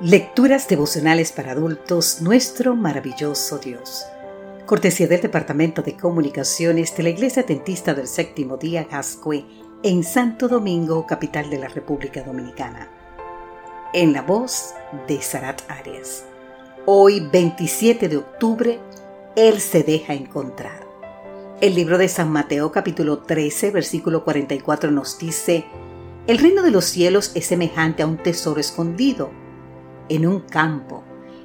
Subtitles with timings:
[0.00, 4.04] Lecturas devocionales para adultos, nuestro maravilloso Dios.
[4.66, 9.44] Cortesía del Departamento de Comunicaciones de la Iglesia Tentista del Séptimo Día Gascue
[9.84, 12.90] en Santo Domingo, capital de la República Dominicana.
[13.92, 14.74] En la voz
[15.06, 16.24] de Sarat Arias.
[16.86, 18.80] Hoy, 27 de octubre,
[19.36, 20.84] Él se deja encontrar.
[21.60, 25.66] El libro de San Mateo capítulo 13, versículo 44 nos dice,
[26.26, 29.43] El reino de los cielos es semejante a un tesoro escondido
[30.08, 31.02] en un campo,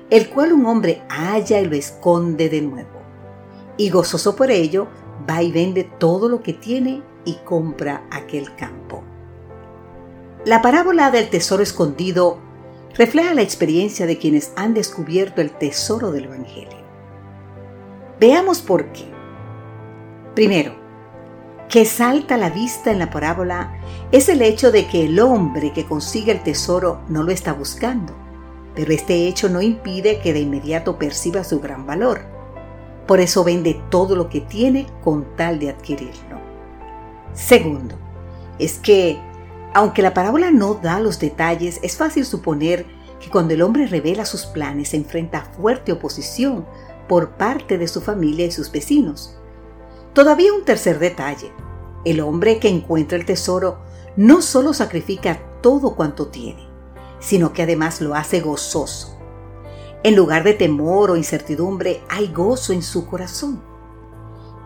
[0.10, 3.00] el cual un hombre halla y lo esconde de nuevo.
[3.78, 4.88] Y gozoso por ello,
[5.30, 9.04] va y vende todo lo que tiene y compra aquel campo.
[10.46, 12.40] La parábola del tesoro escondido
[12.96, 16.80] refleja la experiencia de quienes han descubierto el tesoro del Evangelio.
[18.20, 19.06] Veamos por qué.
[20.34, 20.74] Primero,
[21.70, 23.80] que salta a la vista en la parábola
[24.12, 28.16] es el hecho de que el hombre que consigue el tesoro no lo está buscando,
[28.80, 32.22] pero este hecho no impide que de inmediato perciba su gran valor.
[33.08, 36.40] Por eso vende todo lo que tiene con tal de adquirirlo.
[37.34, 37.96] Segundo,
[38.58, 39.20] es que,
[39.74, 42.86] aunque la parábola no da los detalles, es fácil suponer
[43.20, 46.66] que cuando el hombre revela sus planes se enfrenta a fuerte oposición
[47.10, 49.38] por parte de su familia y sus vecinos.
[50.14, 51.52] Todavía un tercer detalle.
[52.06, 53.80] El hombre que encuentra el tesoro
[54.16, 56.69] no solo sacrifica todo cuanto tiene,
[57.20, 59.18] sino que además lo hace gozoso.
[60.04, 63.62] En lugar de temor o incertidumbre, hay gozo en su corazón.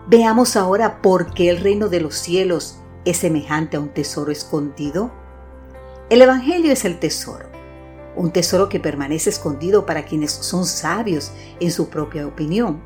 [0.06, 5.10] Veamos ahora por qué el reino de los cielos es semejante a un tesoro escondido.
[6.10, 7.46] El Evangelio es el tesoro,
[8.14, 12.80] un tesoro que permanece escondido para quienes son sabios en su propia opinión,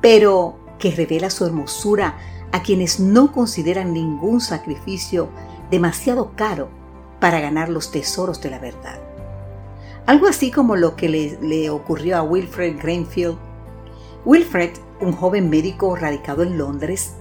[0.00, 2.16] pero que revela su hermosura
[2.52, 5.28] a quienes no consideran ningún sacrificio
[5.70, 6.70] demasiado caro
[7.20, 8.98] para ganar los tesoros de la verdad.
[10.06, 13.36] Algo así como lo que le, ocurrió a Wilfred Greenfield.
[14.24, 14.70] Wilfred,
[15.00, 17.14] un joven médico radicado en Londres,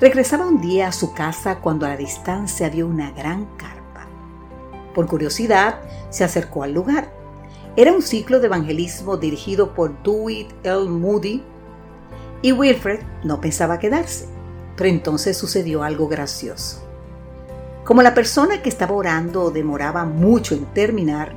[0.00, 4.06] regresaba un día a su casa cuando a la distancia vio una gran carpa.
[4.94, 7.12] Por curiosidad, se acercó al lugar.
[7.76, 10.88] Era un ciclo de evangelismo dirigido por Dewitt L.
[10.88, 11.42] Moody
[12.42, 14.26] y Wilfred no pensaba quedarse,
[14.76, 16.89] pero entonces sucedió algo gracioso.
[17.90, 21.34] Como la persona que estaba orando demoraba mucho en terminar,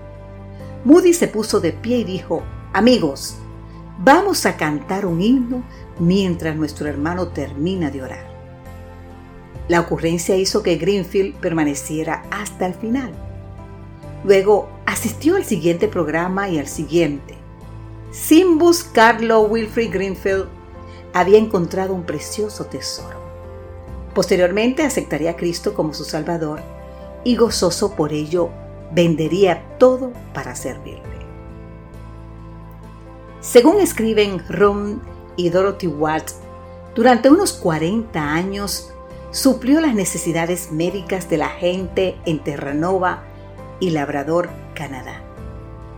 [0.86, 2.44] Moody se puso de pie y dijo,
[2.74, 3.38] amigos,
[3.98, 5.64] vamos a cantar un himno
[5.98, 8.28] mientras nuestro hermano termina de orar.
[9.68, 13.14] La ocurrencia hizo que Greenfield permaneciera hasta el final.
[14.24, 17.34] Luego asistió al siguiente programa y al siguiente.
[18.12, 20.50] Sin buscarlo, Wilfrid Greenfield
[21.16, 23.23] había encontrado un precioso tesoro.
[24.14, 26.62] Posteriormente aceptaría a Cristo como su Salvador
[27.24, 28.50] y gozoso por ello
[28.92, 31.02] vendería todo para servirle.
[33.42, 35.02] Según escriben Ron
[35.36, 36.38] y Dorothy Watts,
[36.96, 38.94] durante unos 40 años
[39.32, 43.24] suplió las necesidades médicas de la gente en Terranova
[43.80, 45.24] y Labrador, Canadá.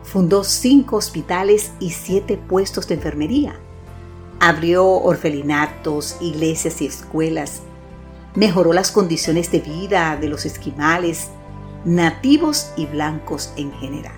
[0.04, 3.60] Fundó cinco hospitales y siete puestos de enfermería.
[4.40, 7.62] Abrió orfelinatos, iglesias y escuelas
[8.36, 11.30] mejoró las condiciones de vida de los esquimales,
[11.86, 14.16] nativos y blancos en general.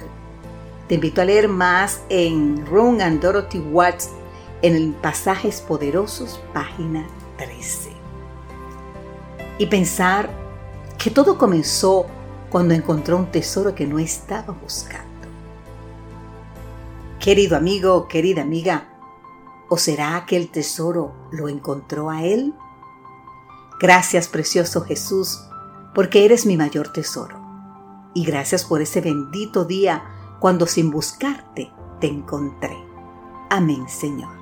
[0.87, 4.09] Te invito a leer más en Ron and Dorothy Watts
[4.61, 7.05] en el Pasajes Poderosos, página
[7.37, 7.91] 13.
[9.59, 10.29] Y pensar
[10.97, 12.07] que todo comenzó
[12.49, 15.07] cuando encontró un tesoro que no estaba buscando.
[17.19, 18.87] Querido amigo, querida amiga,
[19.69, 22.53] ¿o será que el tesoro lo encontró a él?
[23.79, 25.43] Gracias, precioso Jesús,
[25.93, 27.39] porque eres mi mayor tesoro.
[28.13, 30.03] Y gracias por ese bendito día
[30.39, 32.77] cuando sin buscarte te encontré.
[33.49, 34.36] Amén, Señor.